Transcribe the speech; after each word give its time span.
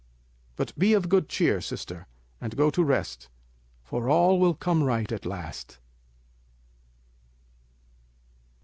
But 0.55 0.75
be 0.79 0.93
of 0.93 1.09
good 1.09 1.29
cheer, 1.29 1.61
sister, 1.61 2.07
and 2.41 2.57
go 2.57 2.71
to 2.71 2.83
rest, 2.83 3.29
for 3.83 4.09
all 4.09 4.39
will 4.39 4.55
come 4.55 4.81
right 4.81 5.11
at 5.11 5.27
last." 5.27 5.77